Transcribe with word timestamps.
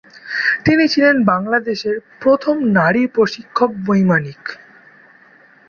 তিনি 0.65 0.83
ছিলেন 0.87 1.15
বাংলাদেশের 1.23 1.95
প্রথম 2.21 2.55
নারী 2.71 3.03
প্রশিক্ষক 3.07 3.69
বৈমানিক। 3.85 4.41